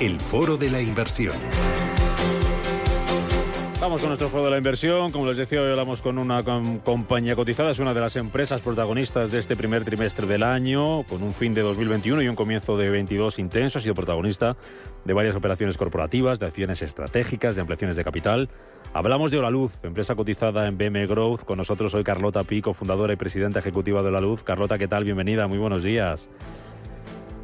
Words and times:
El 0.00 0.18
Foro 0.18 0.56
de 0.56 0.70
la 0.70 0.80
Inversión. 0.80 1.36
Vamos 3.82 4.00
con 4.00 4.08
nuestro 4.08 4.30
foro 4.30 4.44
de 4.44 4.50
la 4.50 4.56
inversión. 4.56 5.12
Como 5.12 5.26
les 5.26 5.36
decía, 5.36 5.60
hoy 5.60 5.68
hablamos 5.68 6.00
con 6.00 6.16
una 6.16 6.42
compañía 6.82 7.36
cotizada. 7.36 7.70
Es 7.70 7.80
una 7.80 7.92
de 7.92 8.00
las 8.00 8.16
empresas 8.16 8.62
protagonistas 8.62 9.30
de 9.30 9.38
este 9.38 9.56
primer 9.56 9.84
trimestre 9.84 10.26
del 10.26 10.42
año, 10.42 11.02
con 11.02 11.22
un 11.22 11.34
fin 11.34 11.52
de 11.52 11.60
2021 11.60 12.22
y 12.22 12.28
un 12.28 12.34
comienzo 12.34 12.78
de 12.78 12.88
22 12.88 13.38
intenso. 13.38 13.78
Ha 13.78 13.82
sido 13.82 13.94
protagonista 13.94 14.56
de 15.04 15.12
varias 15.12 15.36
operaciones 15.36 15.76
corporativas, 15.76 16.40
de 16.40 16.46
acciones 16.46 16.80
estratégicas, 16.80 17.56
de 17.56 17.60
ampliaciones 17.60 17.96
de 17.96 18.04
capital. 18.04 18.48
Hablamos 18.94 19.30
de 19.30 19.38
Olaluz, 19.38 19.72
empresa 19.82 20.14
cotizada 20.14 20.66
en 20.66 20.78
BM 20.78 21.06
Growth. 21.06 21.44
Con 21.44 21.58
nosotros 21.58 21.94
hoy 21.94 22.04
Carlota 22.04 22.42
Pico, 22.44 22.72
fundadora 22.72 23.12
y 23.12 23.16
presidenta 23.16 23.58
ejecutiva 23.58 24.00
de 24.00 24.08
Olaluz. 24.08 24.42
Carlota, 24.44 24.78
¿qué 24.78 24.88
tal? 24.88 25.04
Bienvenida, 25.04 25.46
muy 25.46 25.58
buenos 25.58 25.82
días. 25.82 26.30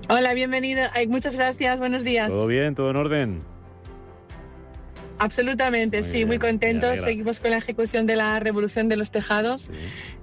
Hola, 0.08 0.34
bienvenida. 0.34 0.92
Muchas 1.08 1.34
gracias, 1.34 1.80
buenos 1.80 2.04
días. 2.04 2.28
¿Todo 2.28 2.46
bien? 2.46 2.76
¿Todo 2.76 2.90
en 2.90 2.96
orden? 2.96 3.42
Absolutamente, 5.18 6.04
sí, 6.04 6.24
muy 6.24 6.38
contentos. 6.38 7.00
Seguimos 7.00 7.40
con 7.40 7.50
la 7.50 7.56
ejecución 7.56 8.06
de 8.06 8.14
la 8.14 8.38
revolución 8.38 8.88
de 8.88 8.96
los 8.96 9.10
tejados. 9.10 9.68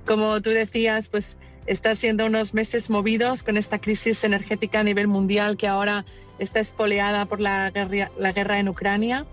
Como 0.06 0.40
tú 0.42 0.52
decías, 0.52 1.10
pues 1.10 1.38
está 1.66 1.96
siendo 1.96 2.26
unos 2.26 2.54
meses 2.54 2.90
movidos 2.90 3.44
con 3.44 3.58
esta 3.58 3.80
crisis 3.80 4.24
energética 4.24 4.80
a 4.80 4.84
nivel 4.84 5.10
mundial 5.10 5.58
que 5.58 5.68
ahora 5.68 6.06
está 6.40 6.62
espoleada 6.62 7.26
por 7.26 7.42
la 7.42 7.70
guerra, 7.72 8.10
la 8.18 8.32
guerra 8.32 8.60
en 8.60 8.70
Ucrania. 8.70 9.26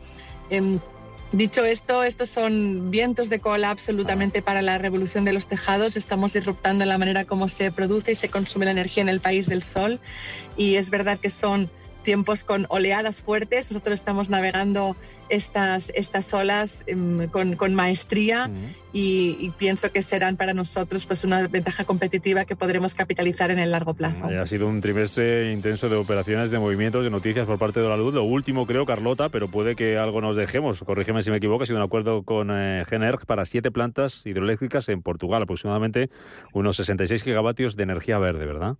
Em, 0.50 0.80
dicho 1.32 1.64
esto, 1.64 2.02
estos 2.02 2.28
son 2.28 2.90
vientos 2.90 3.30
de 3.30 3.40
cola 3.40 3.70
absolutamente 3.70 4.42
para 4.42 4.62
la 4.62 4.78
revolución 4.78 5.24
de 5.24 5.32
los 5.32 5.46
tejados. 5.46 5.96
Estamos 5.96 6.32
disruptando 6.32 6.84
la 6.84 6.98
manera 6.98 7.24
como 7.24 7.48
se 7.48 7.70
produce 7.70 8.12
y 8.12 8.14
se 8.14 8.28
consume 8.28 8.64
la 8.64 8.72
energía 8.72 9.02
en 9.02 9.08
el 9.08 9.20
país 9.20 9.48
del 9.48 9.62
sol. 9.62 10.00
Y 10.56 10.76
es 10.76 10.90
verdad 10.90 11.18
que 11.18 11.30
son 11.30 11.70
tiempos 12.02 12.44
con 12.44 12.66
oleadas 12.68 13.22
fuertes. 13.22 13.70
Nosotros 13.70 13.94
estamos 13.94 14.30
navegando 14.30 14.96
estas, 15.30 15.92
estas 15.94 16.34
olas 16.34 16.84
em, 16.86 17.28
con, 17.28 17.56
con, 17.56 17.74
maestría 17.74 18.50
y, 18.92 19.52
pienso 19.58 19.92
que 19.92 20.02
serán 20.02 20.36
para 20.36 20.52
nosotros 20.52 21.06
pues 21.06 21.24
una 21.24 21.46
ventaja 21.46 21.84
competitiva 21.84 22.44
que 22.44 22.56
podremos 22.56 22.94
capitalizar 22.94 23.50
en 23.50 23.58
el 23.58 23.70
largo 23.70 23.94
plazo. 23.94 24.24
Ha 24.26 24.46
sido 24.46 24.68
un 24.68 24.80
trimestre 24.80 25.52
intenso 25.52 25.88
de 25.88 25.96
operaciones, 25.96 26.50
de 26.50 26.58
movimientos, 26.58 27.04
de 27.04 27.10
noticias 27.10 27.46
por 27.46 27.58
parte 27.58 27.80
de 27.80 27.88
la 27.88 27.96
luz. 27.96 28.12
Lo 28.12 28.24
último 28.24 28.66
creo, 28.66 28.84
Carlota, 28.84 29.28
pero 29.28 29.48
puede 29.48 29.76
que 29.76 29.96
algo 29.96 30.20
nos 30.20 30.36
dejemos. 30.36 30.80
Corrígeme 30.80 31.22
si 31.22 31.30
me 31.30 31.36
equivoco, 31.36 31.62
ha 31.62 31.66
sido 31.66 31.78
un 31.78 31.84
acuerdo 31.84 32.24
con 32.24 32.50
eh, 32.50 32.84
Generg 32.88 33.24
para 33.26 33.44
siete 33.44 33.70
plantas 33.70 34.26
hidroeléctricas 34.26 34.88
en 34.88 35.02
Portugal, 35.02 35.42
aproximadamente 35.42 36.10
unos 36.52 36.76
66 36.76 37.22
gigavatios 37.22 37.76
de 37.76 37.84
energía 37.84 38.18
verde, 38.18 38.46
¿verdad? 38.46 38.76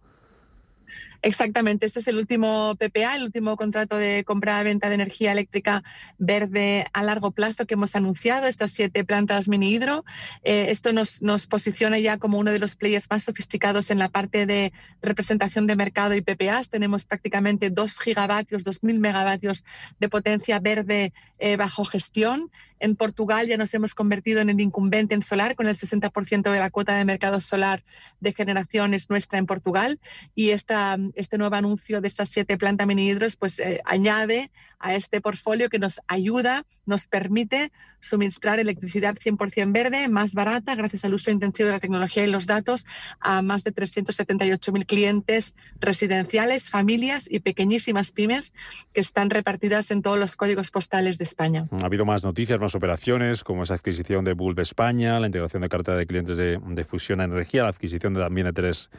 Exactamente, 1.22 1.84
este 1.84 2.00
es 2.00 2.08
el 2.08 2.16
último 2.16 2.74
PPA, 2.77 3.16
el 3.16 3.24
último 3.24 3.56
contrato 3.56 3.96
de 3.96 4.24
compra-venta 4.24 4.88
de 4.88 4.94
energía 4.94 5.33
eléctrica 5.33 5.83
verde 6.19 6.86
a 6.92 7.02
largo 7.02 7.30
plazo 7.33 7.66
que 7.66 7.74
hemos 7.74 7.94
anunciado, 7.94 8.46
estas 8.46 8.70
siete 8.70 9.05
plantas 9.05 9.48
mini 9.48 9.70
hidro. 9.70 10.05
Eh, 10.45 10.67
esto 10.70 10.92
nos, 10.92 11.20
posiciona 11.46 11.98
ya 11.98 12.18
como 12.18 12.39
uno 12.39 12.52
de 12.52 12.58
los 12.58 12.74
players 12.74 13.06
más 13.11 13.24
sofisticados 13.24 13.90
en 13.90 13.98
la 13.98 14.08
parte 14.08 14.46
de 14.46 14.73
representación 15.02 15.67
de 15.67 15.77
mercado 15.77 16.14
y 16.14 16.23
PPAs. 16.23 16.70
Tenemos 16.70 17.05
prácticamente 17.05 17.70
2 17.70 17.98
gigavatios, 17.98 18.64
2.000 18.64 18.98
megavatios 18.98 19.64
de 19.98 20.08
potencia 20.08 20.58
verde 20.58 21.12
eh, 21.39 21.57
bajo 21.57 21.84
gestión. 21.84 22.51
En 22.80 22.96
Portugal 22.96 23.46
ya 23.46 23.57
nos 23.57 23.73
hemos 23.74 23.95
convertido 23.95 24.41
en 24.41 24.51
el 24.51 24.61
incumbente 24.61 25.14
en 25.14 25.23
solar, 25.23 25.55
con 25.55 25.68
el 25.68 25.77
60% 25.77 26.51
de 26.51 26.58
la 26.58 26.70
cuota 26.70 26.96
de 26.96 27.05
mercado 27.05 27.39
solar 27.41 27.85
de 28.20 28.33
generación 28.33 28.95
es 28.95 29.11
nuestra 29.11 29.39
en 29.39 29.46
Portugal. 29.46 30.01
Y 30.35 30.51
esta, 30.51 30.98
este 31.14 31.39
nuevo 31.39 31.55
anuncio 31.55 32.01
de 32.01 32.08
estas 32.08 32.30
siete 32.30 32.58
plantas 32.58 32.86
mini 32.86 33.08
hidros 33.08 33.36
pues, 33.36 33.61
eh, 33.61 33.80
añade 33.85 34.51
a 34.80 34.95
este 34.95 35.20
portfolio 35.20 35.68
que 35.68 35.79
nos 35.79 36.01
ayuda, 36.08 36.64
nos 36.86 37.07
permite 37.07 37.70
suministrar 38.01 38.58
electricidad 38.58 39.14
100% 39.14 39.73
verde, 39.73 40.08
más 40.08 40.35
barata, 40.35 40.74
gracias 40.74 41.05
al 41.05 41.14
uso 41.14 41.30
intensivo 41.30 41.67
de 41.67 41.74
la 41.74 41.80
tecnología 41.80 42.24
y 42.24 42.30
los 42.30 42.46
datos, 42.46 42.86
a 43.20 43.42
más 43.42 43.63
de 43.63 43.74
378.000 43.74 44.86
clientes 44.86 45.55
residenciales, 45.80 46.70
familias 46.70 47.30
y 47.30 47.40
pequeñísimas 47.40 48.13
pymes 48.13 48.55
que 48.95 49.02
están 49.02 49.30
repartidas 49.30 49.90
en 49.90 50.02
todos 50.02 50.19
los 50.19 50.35
códigos 50.35 50.70
postales 50.70 51.19
de 51.19 51.24
España. 51.24 51.69
Ha 51.70 51.85
habido 51.85 52.07
más 52.07 52.24
noticias, 52.24 52.58
más 52.58 52.74
operaciones, 52.74 53.45
como 53.45 53.63
esa 53.63 53.74
adquisición 53.74 54.24
de 54.24 54.33
Bulb 54.33 54.58
España, 54.61 55.20
la 55.20 55.27
integración 55.27 55.63
de 55.63 55.69
cartera 55.69 55.98
de 55.98 56.07
clientes 56.07 56.39
de, 56.39 56.58
de 56.58 56.85
fusión 56.85 57.20
energía, 57.20 57.64
la 57.64 57.69
adquisición 57.69 58.14
de, 58.14 58.20
también 58.20 58.46
de 58.46 58.52
tres 58.55 58.90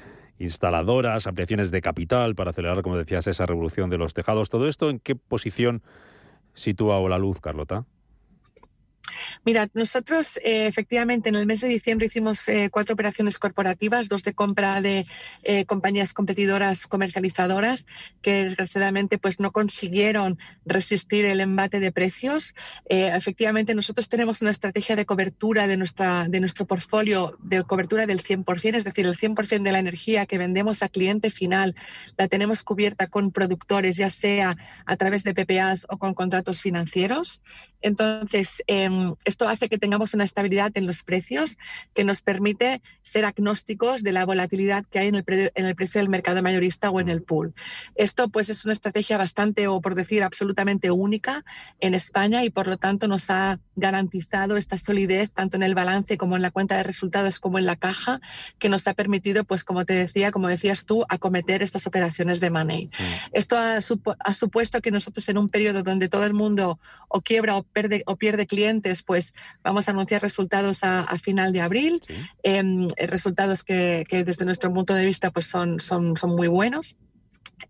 instaladoras, 0.42 1.28
ampliaciones 1.28 1.72
de 1.72 1.82
capital 1.82 2.36
para 2.36 2.50
acelerar, 2.52 2.82
como 2.82 2.98
decías, 2.98 3.28
esa 3.28 3.46
revolución 3.46 3.90
de 3.90 3.98
los 3.98 4.14
tejados. 4.14 4.50
¿Todo 4.50 4.68
esto 4.68 4.90
en 4.90 5.00
qué 5.00 5.16
posición 5.16 5.82
sitúa 6.54 6.98
o 7.00 7.08
la 7.08 7.18
luz, 7.18 7.40
Carlota? 7.40 7.86
Mira, 9.44 9.68
nosotros 9.74 10.38
eh, 10.38 10.68
efectivamente 10.68 11.30
en 11.30 11.36
el 11.36 11.48
mes 11.48 11.62
de 11.62 11.68
diciembre 11.68 12.06
hicimos 12.06 12.48
eh, 12.48 12.70
cuatro 12.72 12.94
operaciones 12.94 13.40
corporativas, 13.40 14.08
dos 14.08 14.24
de 14.24 14.34
compra 14.34 14.82
de 14.82 15.08
eh, 15.44 15.66
compañías 15.66 16.14
competidoras 16.14 16.86
comercializadoras 16.86 17.88
que 18.22 18.44
desgraciadamente 18.44 19.18
pues 19.18 19.40
no 19.40 19.52
consiguieron 19.52 20.38
resistir 20.64 21.26
el 21.26 21.42
embate 21.42 21.80
de 21.80 21.92
precios. 21.92 22.54
efectivamente 22.86 23.74
nosotros 23.74 24.10
tenemos 24.10 24.42
una 24.42 24.52
estrategia 24.52 24.96
de 24.96 25.06
cobertura 25.06 25.66
de, 25.66 25.78
nuestra, 25.78 26.28
de 26.30 26.40
nuestro 26.40 26.66
portfolio 26.66 27.36
de 27.40 27.64
cobertura 27.64 28.06
del 28.06 28.22
100%, 28.22 28.76
es 28.76 28.84
decir, 28.84 29.06
el 29.08 29.18
100% 29.18 29.64
de 29.64 29.72
la 29.72 29.80
energía 29.80 30.28
que 30.28 30.38
vendemos 30.38 30.84
a 30.84 30.90
cliente 30.90 31.32
final 31.32 31.76
la 32.18 32.28
tenemos 32.28 32.64
cubierta 32.64 33.08
con 33.08 33.32
productores, 33.32 33.98
ya 33.98 34.10
sea 34.10 34.56
a 34.86 34.98
través 34.98 35.24
de 35.24 35.34
PPAs 35.34 35.88
o 35.90 35.98
con 35.98 36.14
contratos 36.14 36.62
financieros. 36.62 37.42
Entonces, 37.82 38.62
em, 38.68 39.14
esto 39.32 39.48
hace 39.48 39.70
que 39.70 39.78
tengamos 39.78 40.14
una 40.14 40.26
estabilidad 40.26 40.72
en 40.76 40.86
los 40.86 41.04
precios 41.04 41.58
que 41.94 42.04
nos 42.04 42.22
permite 42.22 42.82
ser 43.02 43.24
agnósticos 43.24 44.04
de 44.04 44.12
la 44.12 44.26
volatilidad 44.26 44.86
que 44.86 45.00
hay 45.00 45.08
en 45.08 45.16
el, 45.16 45.76
precio 45.76 46.02
del 46.02 46.10
mercado 46.10 46.42
mayorista 46.44 46.90
o 46.90 47.00
en 47.00 47.08
el 47.08 47.24
pool. 47.24 47.54
Esto 47.96 48.28
pues 48.28 48.50
es 48.50 48.66
una 48.66 48.74
estrategia 48.74 49.18
bastante, 49.18 49.70
o 49.70 49.80
por 49.80 49.96
decir 49.96 50.22
absolutamente 50.22 50.92
única 50.92 51.46
en 51.80 51.94
España 51.94 52.44
y 52.44 52.50
por 52.50 52.68
lo 52.68 52.76
tanto 52.76 53.08
nos 53.08 53.30
ha 53.30 53.60
garantizado 53.76 54.58
esta 54.58 54.78
solidez 54.78 55.32
tanto 55.32 55.58
en 55.58 55.64
el 55.64 55.76
balance 55.76 56.18
como 56.18 56.36
en 56.36 56.42
la 56.42 56.52
cuenta 56.52 56.76
de 56.78 56.84
resultados 56.84 57.40
como 57.40 57.58
en 57.58 57.66
la 57.66 57.76
caja 57.76 58.20
que 58.60 58.70
nos 58.70 58.88
ha 58.88 58.94
permitido, 58.94 59.44
pues 59.44 59.64
como 59.64 59.86
te 59.86 59.94
decía, 59.94 60.32
como 60.32 60.48
decías 60.48 60.86
tú, 60.86 61.06
acometer 61.10 61.64
estas 61.64 61.88
operaciones 61.88 62.40
de 62.40 62.50
money. 62.50 62.86
Mm. 62.88 63.04
Esto 63.34 63.58
ha, 63.58 63.78
ha 63.78 64.34
supuesto 64.34 64.82
que 64.82 64.92
nosotros 64.92 65.28
en 65.30 65.38
un 65.38 65.50
periodo 65.50 65.84
donde 65.84 66.10
todo 66.10 66.26
el 66.26 66.34
mundo 66.34 66.80
o 67.08 67.22
quiebra 67.22 67.58
o 67.58 67.66
o 68.06 68.16
pierde 68.16 68.48
clientes, 68.48 69.04
pues 69.04 69.34
vamos 69.64 69.88
a 69.88 69.92
anunciar 69.92 70.22
resultados 70.22 70.84
a, 70.84 71.06
final 71.18 71.54
de 71.54 71.62
abril, 71.62 72.02
em, 72.44 72.88
resultados 72.98 73.64
que, 73.64 74.06
desde 74.10 74.46
nuestro 74.46 74.74
punto 74.74 74.94
de 74.94 75.06
vista 75.06 75.32
pues 75.32 75.46
son, 75.46 75.80
son, 75.80 76.18
son 76.18 76.32
muy 76.32 76.48
buenos. 76.48 76.98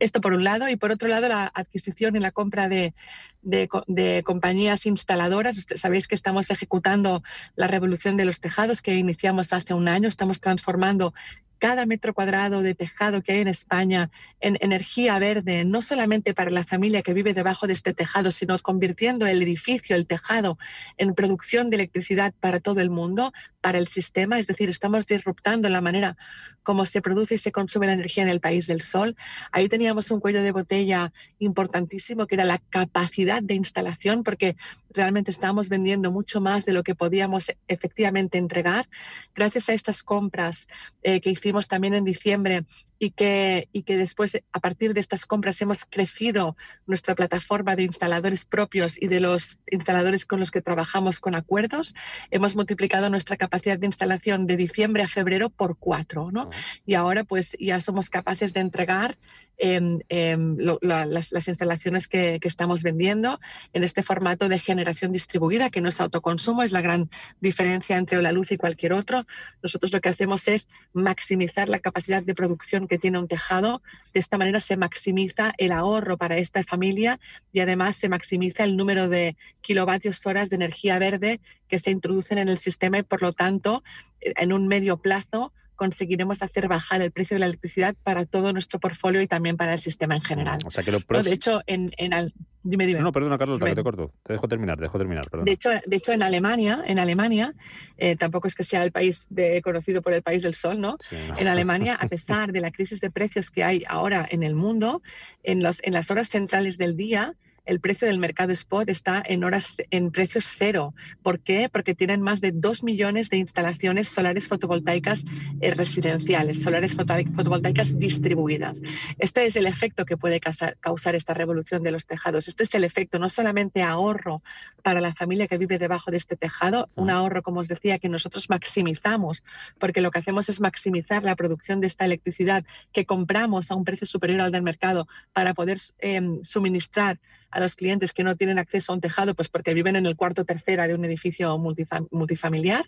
Esto 0.02 0.20
por 0.20 0.34
un 0.34 0.44
lado, 0.44 0.68
y 0.68 0.78
por 0.78 0.90
otro 0.90 1.08
lado, 1.08 1.28
la 1.28 1.52
adquisición 1.54 2.16
y 2.16 2.20
la 2.20 2.32
compra 2.32 2.68
de, 2.68 2.96
de, 3.44 4.24
compañías 4.26 4.88
instaladoras. 4.88 5.68
Sabéis 5.76 6.08
que 6.08 6.16
estamos 6.16 6.50
ejecutando 6.50 7.22
la 7.56 7.68
revolución 7.68 8.18
de 8.18 8.26
los 8.26 8.40
tejados 8.40 8.82
que 8.82 8.96
iniciamos 8.96 9.54
hace 9.54 9.76
un 9.76 9.88
año. 9.88 10.08
Estamos 10.08 10.42
transformando 10.42 11.14
cada 11.62 11.86
metro 11.86 12.16
cuadrado 12.16 12.64
de 12.64 12.74
tejado 12.74 13.22
que 13.22 13.34
hay 13.34 13.42
en 13.42 13.48
España 13.48 14.10
en 14.40 14.58
energía 14.62 15.20
verde, 15.20 15.64
no 15.64 15.84
solamente 15.84 16.34
para 16.34 16.50
la 16.50 16.64
familia 16.64 17.04
que 17.04 17.14
vive 17.14 17.36
debajo 17.36 17.68
de 17.68 17.74
este 17.74 17.94
tejado, 17.94 18.32
sino 18.32 18.58
convirtiendo 18.58 19.28
el 19.28 19.44
edificio, 19.44 19.96
el 19.96 20.08
tejado, 20.08 20.58
en 20.98 21.14
producción 21.14 21.70
de 21.70 21.76
electricidad 21.76 22.34
para 22.40 22.60
todo 22.60 22.82
el 22.82 22.90
mundo, 22.90 23.32
para 23.62 23.78
el 23.78 23.86
sistema. 23.86 24.40
Es 24.40 24.48
decir, 24.48 24.72
estamos 24.72 25.06
disruptando 25.06 25.70
la 25.70 25.82
manera 25.82 26.18
como 26.64 26.88
se 26.88 27.02
produce 27.02 27.36
y 27.36 27.38
se 27.38 27.52
consume 27.52 27.86
la 27.86 27.94
energía 27.94 28.24
en 28.24 28.30
el 28.30 28.40
país 28.40 28.66
del 28.66 28.82
sol. 28.82 29.16
Ahí 29.52 29.70
teníamos 29.70 30.10
un 30.10 30.20
cuello 30.20 30.42
de 30.42 30.52
botella 30.52 31.14
importantísimo, 31.38 32.26
que 32.26 32.36
era 32.36 32.44
la 32.44 32.58
capacidad 32.58 33.42
de 33.44 33.54
instalación, 33.54 34.24
porque 34.24 34.56
realmente 34.90 35.30
estábamos 35.32 35.70
vendiendo 35.70 36.12
mucho 36.12 36.42
más 36.42 36.66
de 36.66 36.74
lo 36.74 36.84
que 36.84 36.96
podíamos 36.96 37.52
efectivamente 37.68 38.40
entregar. 38.40 38.90
Gracias 39.36 39.70
a 39.70 39.74
estas 39.74 40.02
compras 40.04 40.68
eh, 41.04 41.22
que 41.22 41.30
hicimos, 41.30 41.51
también 41.68 41.94
en 41.94 42.04
diciembre 42.04 42.66
y 43.04 43.10
que, 43.10 43.68
y 43.74 43.82
que 43.82 43.98
después, 43.98 44.40
a 44.54 44.60
partir 44.60 44.94
de 44.94 45.00
estas 45.00 45.26
compras, 45.26 45.60
hemos 45.64 45.86
crecido 45.86 46.56
nuestra 46.86 47.16
plataforma 47.16 47.76
de 47.76 47.82
instaladores 47.82 48.46
propios 48.46 49.02
y 49.02 49.08
de 49.08 49.20
los 49.20 49.58
instaladores 49.72 50.28
con 50.28 50.40
los 50.40 50.52
que 50.52 50.62
trabajamos 50.62 51.20
con 51.20 51.34
acuerdos, 51.34 51.96
hemos 52.30 52.56
multiplicado 52.56 53.10
nuestra 53.10 53.38
capacidad 53.38 53.80
de 53.80 53.88
instalación 53.88 54.46
de 54.46 54.56
diciembre 54.56 55.02
a 55.02 55.08
febrero 55.08 55.50
por 55.50 55.80
cuatro, 55.80 56.30
¿no? 56.32 56.52
Y 56.86 56.94
ahora 56.94 57.24
pues 57.24 57.58
ya 57.60 57.80
somos 57.80 58.12
capaces 58.12 58.54
de 58.54 58.60
entregar 58.60 59.18
em, 59.58 60.00
em, 60.10 60.58
las, 60.82 61.48
instalaciones 61.48 62.08
que, 62.08 62.40
que, 62.40 62.48
estamos 62.48 62.84
vendiendo 62.84 63.40
en 63.74 63.84
este 63.84 64.04
formato 64.04 64.48
de 64.48 64.60
generación 64.60 65.12
distribuida, 65.12 65.70
que 65.72 65.82
no 65.82 65.90
es 65.90 66.02
autoconsumo, 66.02 66.64
es 66.64 66.72
la 66.72 66.82
gran 66.82 67.10
diferencia 67.40 67.98
entre 67.98 68.22
la 68.22 68.32
luz 68.32 68.52
y 68.52 68.58
cualquier 68.58 68.94
otro. 68.94 69.26
Nosotros 69.62 69.92
lo 69.92 70.02
que 70.02 70.10
hacemos 70.10 70.48
es 70.48 70.68
maximizar 70.94 71.70
la 71.70 71.80
capacidad 71.80 72.24
de 72.24 72.34
producción 72.34 72.88
que 72.92 73.00
tiene 73.00 73.20
un 73.20 73.30
tejado. 73.30 73.82
De 74.14 74.20
esta 74.20 74.38
manera 74.38 74.60
se 74.60 74.76
maximiza 74.76 75.54
el 75.58 75.72
ahorro 75.72 76.18
para 76.18 76.38
esta 76.38 76.62
familia 76.62 77.22
y 77.54 77.62
además 77.62 77.96
se 77.96 78.10
maximiza 78.10 78.66
el 78.66 78.76
número 78.76 79.08
de 79.08 79.38
kilovatios 79.62 80.26
horas 80.26 80.50
de 80.50 80.58
energía 80.58 81.00
verde 81.00 81.40
que 81.70 81.80
se 81.80 81.90
introducen 81.90 82.38
en 82.38 82.50
el 82.50 82.58
sistema 82.58 82.98
y 82.98 83.04
por 83.04 83.22
lo 83.22 83.32
tanto 83.32 83.82
en 84.20 84.52
un 84.52 84.68
medio 84.68 84.98
plazo 84.98 85.54
conseguiremos 85.78 86.42
hacer 86.42 86.68
bajar 86.68 87.02
el 87.02 87.12
precio 87.12 87.36
de 87.36 87.40
la 87.40 87.46
electricidad 87.46 87.96
para 88.04 88.26
todo 88.26 88.52
nuestro 88.52 88.82
portfolio 88.82 89.22
y 89.22 89.28
también 89.28 89.56
para 89.56 89.72
el 89.72 89.80
sistema 89.80 90.16
en 90.16 90.22
general. 90.22 90.60
O 90.66 90.70
sea 90.70 90.84
que 90.84 90.92
lo 90.92 91.00
De 91.00 91.32
hecho, 91.32 91.62
en, 91.68 91.94
en 91.96 92.14
Dime, 92.64 92.86
dime. 92.86 93.00
No, 93.00 93.12
perdona, 93.12 93.38
Carlos, 93.38 93.60
te 93.60 93.84
corto. 93.84 94.14
Te 94.24 94.34
dejo 94.34 94.48
terminar, 94.48 94.78
dejo 94.80 94.98
terminar. 94.98 95.24
De 95.44 95.52
hecho, 95.52 95.70
de 95.70 95.96
hecho, 95.96 96.12
en 96.12 96.22
Alemania, 96.22 96.84
en 96.86 97.00
Alemania, 97.00 97.56
eh, 97.98 98.16
tampoco 98.16 98.48
es 98.48 98.56
que 98.56 98.64
sea 98.64 98.84
el 98.84 98.92
país 98.92 99.26
de, 99.30 99.62
conocido 99.64 100.02
por 100.02 100.14
el 100.14 100.22
país 100.22 100.44
del 100.44 100.54
sol, 100.54 100.80
¿no? 100.80 100.98
En 101.38 101.48
Alemania, 101.48 101.96
a 101.96 102.08
pesar 102.08 102.52
de 102.52 102.62
la 102.62 102.72
crisis 102.72 103.02
de 103.02 103.10
precios 103.10 103.50
que 103.50 103.64
hay 103.64 103.84
ahora 103.88 104.28
en 104.30 104.44
el 104.44 104.54
mundo, 104.54 105.02
en, 105.44 105.64
los, 105.64 105.84
en 105.84 105.94
las 105.94 106.12
horas 106.12 106.30
centrales 106.30 106.78
del 106.78 106.96
día, 106.96 107.36
el 107.66 107.80
precio 107.80 108.08
del 108.08 108.20
mercado 108.20 108.52
spot 108.52 108.90
está 108.90 109.24
en 109.26 109.44
horas 109.44 109.76
en 109.92 110.12
precios 110.12 110.46
cero. 110.46 110.94
¿Por 111.22 111.40
qué? 111.40 111.70
Porque 111.72 111.96
tienen 111.96 112.22
más 112.22 112.42
de 112.42 112.52
2 112.52 112.84
millones 112.84 113.30
de 113.30 113.38
instalaciones 113.38 114.10
solares 114.10 114.48
fotovoltaicas 114.48 115.26
eh, 115.62 115.74
residenciales, 115.74 116.62
solares 116.62 116.96
fotovoltaicas 116.96 117.98
distribuidas. 118.00 118.82
Este 119.20 119.46
es 119.46 119.56
el 119.56 119.68
efecto 119.68 120.06
que 120.06 120.18
puede 120.18 120.40
causar, 120.40 120.78
causar 120.80 121.16
esta 121.16 121.34
revolución 121.34 121.84
de 121.84 121.92
los 121.92 122.06
tejados. 122.06 122.48
Este 122.48 122.64
es 122.64 122.74
el 122.74 122.84
efecto, 122.84 123.20
no 123.20 123.30
solamente 123.30 123.84
ahorro 123.84 124.42
para 124.84 125.02
la 125.02 125.14
familia 125.14 125.48
que 125.48 125.58
vive 125.58 125.78
debajo 125.78 126.12
de 126.12 126.18
este 126.18 126.36
tejado, 126.36 126.90
un 126.96 127.10
ah. 127.10 127.18
ahorro, 127.18 127.44
como 127.44 127.60
os 127.60 127.68
decía, 127.68 128.00
que 128.00 128.10
nosotros 128.10 128.50
maximizamos, 128.50 129.44
porque 129.80 130.02
lo 130.02 130.12
que 130.12 130.20
hacemos 130.20 130.50
es 130.50 130.62
maximizar 130.62 131.24
la 131.24 131.36
producción 131.36 131.80
de 131.80 131.88
esta 131.88 132.06
electricidad 132.06 132.66
que 132.92 133.06
compramos 133.06 133.72
a 133.72 133.76
un 133.76 133.84
precio 133.84 134.08
superior 134.08 134.42
al 134.42 134.52
del 134.52 134.64
mercado 134.64 135.08
para 135.34 135.54
poder 135.54 135.78
em, 136.00 136.42
suministrar 136.44 137.20
a 137.52 137.60
los 137.60 137.76
clientes 137.76 138.14
que 138.14 138.24
no 138.24 138.36
tienen 138.36 138.58
acceso 138.58 138.92
a 138.92 138.96
un 138.96 139.02
tejado, 139.02 139.36
pues 139.36 139.50
porque 139.50 139.74
viven 139.74 139.96
en 139.96 140.06
el 140.06 140.16
cuarto 140.16 140.46
tercera 140.46 140.88
de 140.88 140.96
un 140.96 141.06
edificio 141.06 141.58
multifamiliar. 141.58 142.86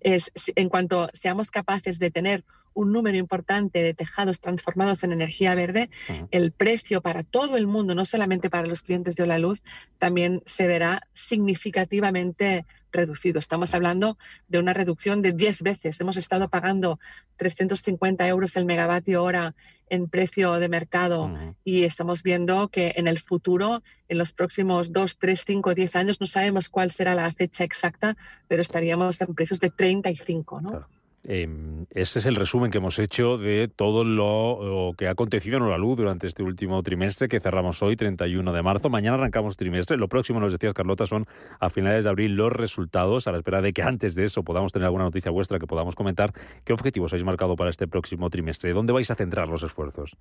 Es, 0.00 0.30
en 0.54 0.68
cuanto 0.68 1.08
seamos 1.12 1.50
capaces 1.50 1.98
de 1.98 2.10
tener 2.10 2.44
un 2.74 2.92
número 2.92 3.16
importante 3.16 3.82
de 3.82 3.94
tejados 3.94 4.40
transformados 4.40 5.04
en 5.04 5.12
energía 5.12 5.54
verde, 5.54 5.90
el 6.30 6.52
precio 6.52 7.00
para 7.00 7.22
todo 7.22 7.56
el 7.56 7.66
mundo, 7.66 7.94
no 7.94 8.04
solamente 8.04 8.50
para 8.50 8.66
los 8.66 8.82
clientes 8.82 9.16
de 9.16 9.26
la 9.26 9.38
luz, 9.38 9.62
también 9.98 10.42
se 10.44 10.66
verá 10.66 11.08
significativamente 11.12 12.66
reducido. 12.92 13.38
Estamos 13.38 13.74
hablando 13.74 14.16
de 14.48 14.58
una 14.58 14.72
reducción 14.72 15.20
de 15.20 15.32
10 15.32 15.62
veces. 15.62 16.00
Hemos 16.00 16.16
estado 16.16 16.48
pagando 16.48 16.98
350 17.36 18.26
euros 18.28 18.56
el 18.56 18.64
megavatio 18.64 19.22
hora 19.22 19.54
en 19.90 20.08
precio 20.08 20.54
de 20.54 20.68
mercado 20.68 21.30
y 21.62 21.84
estamos 21.84 22.22
viendo 22.22 22.68
que 22.68 22.94
en 22.96 23.06
el 23.06 23.18
futuro, 23.18 23.82
en 24.08 24.18
los 24.18 24.32
próximos 24.32 24.92
2, 24.92 25.18
3, 25.18 25.44
5, 25.46 25.74
10 25.74 25.96
años, 25.96 26.20
no 26.20 26.26
sabemos 26.26 26.68
cuál 26.68 26.90
será 26.90 27.14
la 27.14 27.30
fecha 27.32 27.64
exacta, 27.64 28.16
pero 28.48 28.62
estaríamos 28.62 29.20
en 29.20 29.34
precios 29.34 29.60
de 29.60 29.70
35. 29.70 30.60
¿no? 30.60 30.74
Em, 30.76 30.84
ese 31.26 32.18
es 32.18 32.26
el 32.26 32.34
resumen 32.34 32.70
que 32.70 32.78
hemos 32.78 32.98
hecho 32.98 33.38
de 33.38 33.68
todo 33.68 34.04
lo, 34.04 34.92
que 34.98 35.08
ha 35.08 35.12
acontecido 35.12 35.56
en 35.56 35.80
luz 35.80 35.96
durante 35.96 36.26
este 36.26 36.42
último 36.42 36.82
trimestre 36.82 37.28
que 37.28 37.40
cerramos 37.40 37.82
hoy, 37.82 37.96
31 37.96 38.52
de 38.52 38.62
marzo. 38.62 38.90
Mañana 38.90 39.16
arrancamos 39.16 39.56
trimestre. 39.56 39.96
Lo 39.96 40.08
próximo, 40.08 40.38
nos 40.38 40.52
decías, 40.52 40.74
Carlota, 40.74 41.06
son 41.06 41.26
a 41.60 41.70
finales 41.70 42.04
de 42.04 42.10
abril 42.10 42.36
los 42.36 42.52
resultados, 42.52 43.26
a 43.26 43.32
la 43.32 43.38
espera 43.38 43.62
de 43.62 43.72
que 43.72 43.82
antes 43.82 44.14
de 44.14 44.24
eso 44.24 44.42
podamos 44.42 44.72
tener 44.72 44.84
alguna 44.84 45.04
noticia 45.04 45.30
vuestra 45.30 45.58
que 45.58 45.66
podamos 45.66 45.94
comentar. 45.94 46.32
¿Qué 46.64 46.72
objetivos 46.74 47.12
habéis 47.12 47.24
marcado 47.24 47.56
para 47.56 47.70
este 47.70 47.88
próximo 47.88 48.28
trimestre? 48.28 48.72
¿Dónde 48.72 48.92
vais 48.92 49.10
a 49.10 49.14
centrar 49.14 49.48
los 49.48 49.62
esfuerzos? 49.62 50.16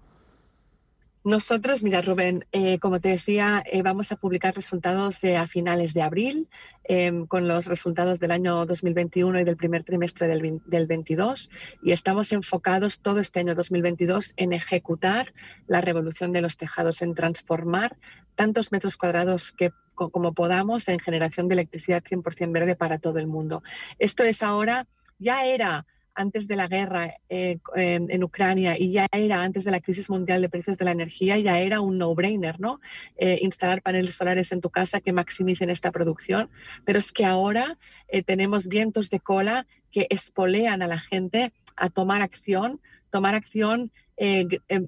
Nosotros, 1.26 1.84
mira 1.84 2.02
Rubén, 2.02 2.46
eh, 2.52 2.80
como 2.80 3.00
te 3.00 3.08
decía, 3.08 3.64
eh, 3.66 3.82
vamos 3.82 4.12
a 4.12 4.18
publicar 4.18 4.54
resultados 4.56 5.24
a 5.24 5.48
finales 5.48 5.94
de 5.94 6.02
abril 6.02 6.50
em, 6.84 7.28
con 7.28 7.48
los 7.48 7.68
resultados 7.68 8.20
del 8.20 8.32
año 8.32 8.66
2021 8.66 9.40
y 9.40 9.46
del 9.46 9.56
primer 9.56 9.86
trimestre 9.86 10.28
del, 10.28 10.62
del 10.66 10.86
22 10.86 11.50
y 11.82 11.94
estamos 11.94 12.34
enfocados 12.34 13.00
todo 13.00 13.22
este 13.22 13.40
año 13.40 13.56
2022 13.56 14.34
en 14.36 14.52
ejecutar 14.52 15.34
la 15.66 15.80
revolución 15.80 16.34
de 16.34 16.42
los 16.42 16.58
tejados, 16.58 17.02
en 17.02 17.16
transformar 17.16 17.96
tantos 18.36 18.74
metros 18.74 18.98
cuadrados 18.98 19.54
que 19.54 19.72
como 19.96 20.34
podamos 20.34 20.90
en 20.90 21.00
generación 21.00 21.48
de 21.48 21.54
electricidad 21.54 22.04
100% 22.04 22.52
verde 22.52 22.76
para 22.76 22.98
todo 22.98 23.20
el 23.20 23.28
mundo. 23.28 23.64
Esto 23.98 24.24
es 24.24 24.44
ahora, 24.44 24.88
ya 25.20 25.46
era 25.46 25.86
antes 26.16 26.48
de 26.48 26.56
la 26.56 26.68
guerra 26.68 27.16
eh, 27.30 27.60
en 27.76 28.24
Ucrania 28.24 28.78
y 28.78 28.92
ya 28.92 29.08
era 29.12 29.44
antes 29.44 29.64
de 29.64 29.72
la 29.72 29.80
crisis 29.80 30.10
mundial 30.10 30.42
de 30.42 30.50
precios 30.50 30.78
de 30.78 30.86
la 30.86 30.92
energía, 30.92 31.38
ya 31.38 31.60
era 31.60 31.82
un 31.82 31.98
no-brainer, 31.98 32.60
¿no? 32.60 32.80
Eh, 33.18 33.40
instalar 33.42 33.82
paneles 33.82 34.16
solares 34.16 34.52
en 34.52 34.62
tu 34.62 34.70
casa 34.70 35.02
que 35.02 35.14
maximicen 35.14 35.70
esta 35.70 35.92
producción. 35.92 36.50
Pero 36.86 37.00
es 37.00 37.12
que 37.12 37.26
ahora 37.26 37.78
eh, 38.08 38.24
tenemos 38.24 38.68
vientos 38.68 39.10
de 39.10 39.20
cola 39.20 39.66
que 39.92 40.08
espolean 40.10 40.82
a 40.82 40.88
la 40.88 40.98
gente 40.98 41.54
a 41.76 41.90
tomar 41.90 42.22
acción, 42.22 42.80
tomar 43.10 43.36
acción 43.36 43.92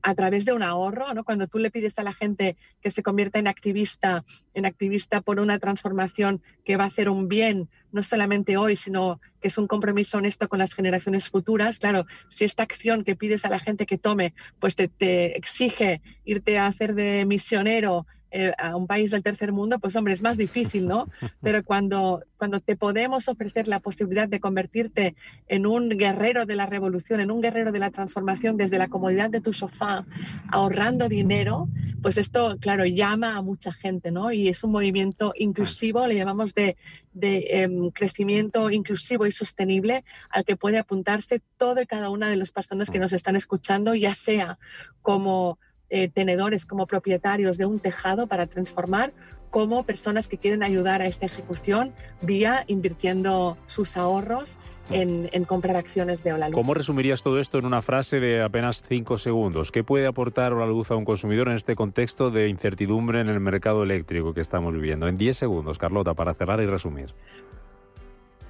a 0.01 0.15
través 0.15 0.45
de 0.45 0.53
un 0.53 0.63
ahorro, 0.63 1.13
¿no? 1.13 1.23
Cuando 1.23 1.47
tú 1.47 1.57
le 1.57 1.71
pides 1.71 1.97
a 1.99 2.03
la 2.03 2.13
gente 2.13 2.57
que 2.81 2.91
se 2.91 3.03
convierta 3.03 3.39
en 3.39 3.47
activista, 3.47 4.23
en 4.53 4.65
activista 4.65 5.21
por 5.21 5.39
una 5.39 5.59
transformación 5.59 6.41
que 6.63 6.77
va 6.77 6.83
a 6.83 6.87
hacer 6.87 7.09
un 7.09 7.27
bien, 7.27 7.69
no 7.91 8.03
solamente 8.03 8.57
hoy, 8.57 8.75
sino 8.75 9.19
que 9.41 9.47
es 9.47 9.57
un 9.57 9.67
compromiso 9.67 10.17
honesto 10.17 10.47
con 10.47 10.59
las 10.59 10.73
generaciones 10.73 11.29
futuras, 11.29 11.79
claro, 11.79 12.05
si 12.29 12.45
esta 12.45 12.63
acción 12.63 13.03
que 13.03 13.15
pides 13.15 13.45
a 13.45 13.49
la 13.49 13.59
gente 13.59 13.85
que 13.85 13.97
tome, 13.97 14.33
pues 14.59 14.75
te, 14.75 14.87
te 14.87 15.37
exige 15.37 16.01
irte 16.23 16.57
a 16.57 16.67
hacer 16.67 16.93
de 16.93 17.25
misionero 17.25 18.05
eh, 18.31 18.53
a 18.57 18.75
un 18.75 18.87
país 18.87 19.11
del 19.11 19.23
tercer 19.23 19.51
mundo, 19.51 19.79
pues 19.79 19.95
hombre, 19.95 20.13
es 20.13 20.23
más 20.23 20.37
difícil, 20.37 20.87
¿no? 20.87 21.07
Pero 21.41 21.63
cuando, 21.63 22.23
cuando 22.37 22.59
te 22.59 22.75
podemos 22.75 23.27
ofrecer 23.27 23.67
la 23.67 23.79
posibilidad 23.79 24.27
de 24.27 24.39
convertirte 24.39 25.15
en 25.47 25.65
un 25.65 25.89
guerrero 25.89 26.45
de 26.45 26.55
la 26.55 26.65
revolución, 26.65 27.19
en 27.19 27.31
un 27.31 27.41
guerrero 27.41 27.71
de 27.71 27.79
la 27.79 27.91
transformación 27.91 28.57
desde 28.57 28.77
la 28.77 28.87
comodidad 28.87 29.29
de 29.29 29.41
tu 29.41 29.53
sofá, 29.53 30.05
ahorrando 30.51 31.07
dinero, 31.07 31.69
pues 32.01 32.17
esto, 32.17 32.57
claro, 32.59 32.85
llama 32.85 33.35
a 33.37 33.41
mucha 33.41 33.71
gente, 33.71 34.11
¿no? 34.11 34.31
Y 34.31 34.49
es 34.49 34.63
un 34.63 34.71
movimiento 34.71 35.33
inclusivo, 35.37 36.05
le 36.05 36.15
llamamos 36.15 36.53
de, 36.53 36.77
de 37.13 37.47
em, 37.49 37.89
crecimiento 37.89 38.69
inclusivo 38.69 39.25
y 39.25 39.31
sostenible 39.31 40.03
al 40.29 40.43
que 40.45 40.55
puede 40.55 40.77
apuntarse 40.77 41.41
todo 41.57 41.81
y 41.81 41.87
cada 41.87 42.09
una 42.09 42.29
de 42.29 42.35
las 42.35 42.51
personas 42.51 42.89
que 42.89 42.99
nos 42.99 43.13
están 43.13 43.35
escuchando, 43.35 43.95
ya 43.95 44.13
sea 44.13 44.59
como 45.01 45.57
eh, 45.89 46.09
tenedores 46.09 46.65
como 46.65 46.87
propietarios 46.87 47.57
de 47.57 47.65
un 47.65 47.79
tejado 47.79 48.27
para 48.27 48.47
transformar 48.47 49.13
como 49.49 49.83
personas 49.83 50.27
que 50.27 50.37
quieren 50.37 50.63
ayudar 50.63 51.01
a 51.01 51.07
esta 51.07 51.27
ejecución 51.27 51.93
vía 52.21 52.65
invirtiendo 52.67 53.57
sus 53.67 53.95
ahorros 53.95 54.57
en, 54.89 55.45
comprar 55.45 55.77
acciones 55.77 56.23
de 56.23 56.33
Ola 56.33 56.51
¿Cómo 56.51 56.73
resumirías 56.73 57.23
todo 57.23 57.39
esto 57.39 57.57
en 57.57 57.65
una 57.65 57.81
frase 57.81 58.19
de 58.19 58.41
apenas 58.43 58.83
cinco 58.87 59.17
segundos? 59.17 59.71
¿Qué 59.71 59.83
puede 59.83 60.07
aportar 60.07 60.53
Ola 60.53 60.65
Luz 60.65 60.91
a 60.91 60.95
un 60.95 61.05
consumidor 61.05 61.47
en 61.47 61.55
este 61.55 61.75
contexto 61.75 62.31
de 62.31 62.49
incertidumbre 62.49 63.21
en 63.21 63.29
el 63.29 63.39
mercado 63.39 63.83
eléctrico 63.83 64.33
que 64.33 64.41
estamos 64.41 64.73
viviendo? 64.73 65.07
En 65.07 65.17
10 65.17 65.37
segundos, 65.37 65.77
Carlota, 65.77 66.13
para 66.13 66.33
cerrar 66.33 66.61
y 66.61 66.65
resumir. 66.65 67.13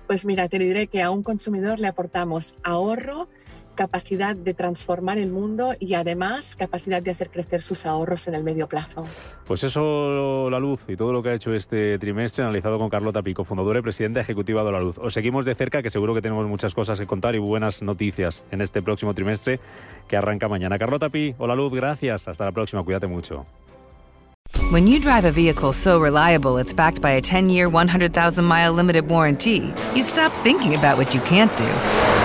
Pues 0.07 0.25
mira, 0.25 0.49
te 0.49 0.59
diré 0.59 0.87
que 0.87 1.01
a 1.01 1.09
un 1.09 1.23
consumidor 1.23 1.79
le 1.79 1.87
aportamos 1.87 2.55
ahorro, 2.63 3.27
capacidad 3.75 4.35
de 4.35 4.53
transformar 4.53 5.17
el 5.17 5.31
mundo 5.31 5.73
y 5.79 5.93
además 5.93 6.55
capacidad 6.55 7.01
de 7.01 7.11
hacer 7.11 7.29
crecer 7.29 7.61
sus 7.61 7.85
ahorros 7.85 8.27
en 8.27 8.35
el 8.35 8.43
medio 8.43 8.67
plazo. 8.67 9.03
Pues 9.45 9.63
eso, 9.63 10.49
La 10.49 10.59
Luz, 10.59 10.85
y 10.87 10.95
todo 10.95 11.13
lo 11.13 11.21
que 11.21 11.29
ha 11.29 11.33
hecho 11.33 11.53
este 11.53 11.99
trimestre, 11.99 12.43
analizado 12.43 12.79
con 12.79 12.89
Carlota 12.89 13.21
Pico, 13.21 13.43
fundadora 13.43 13.79
y 13.79 13.81
presidenta 13.81 14.19
ejecutiva 14.19 14.63
de 14.63 14.71
La 14.71 14.79
Luz. 14.79 14.97
Os 14.97 15.13
seguimos 15.13 15.45
de 15.45 15.53
cerca, 15.53 15.83
que 15.83 15.89
seguro 15.89 16.15
que 16.15 16.21
tenemos 16.21 16.47
muchas 16.47 16.73
cosas 16.73 16.99
que 16.99 17.05
contar 17.05 17.35
y 17.35 17.39
buenas 17.39 17.81
noticias 17.81 18.43
en 18.51 18.61
este 18.61 18.81
próximo 18.81 19.13
trimestre 19.13 19.59
que 20.07 20.17
arranca 20.17 20.47
mañana. 20.47 20.79
Carlota 20.79 21.09
Pi, 21.09 21.35
hola 21.37 21.55
Luz, 21.55 21.73
gracias. 21.73 22.27
Hasta 22.27 22.45
la 22.45 22.51
próxima, 22.51 22.83
cuídate 22.83 23.07
mucho. 23.07 23.45
When 24.71 24.87
you 24.87 24.99
drive 24.99 25.25
a 25.25 25.31
vehicle 25.31 25.73
so 25.73 25.99
reliable 25.99 26.57
it's 26.57 26.73
backed 26.73 27.01
by 27.01 27.11
a 27.11 27.21
10-year, 27.21 27.67
100,000-mile 27.67 28.73
limited 28.73 29.07
warranty, 29.07 29.73
you 29.95 30.03
stop 30.03 30.31
thinking 30.43 30.75
about 30.75 30.97
what 30.97 31.13
you 31.13 31.21
can't 31.21 31.55
do 31.57 32.24